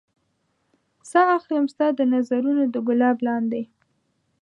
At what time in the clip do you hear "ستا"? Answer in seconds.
1.73-1.87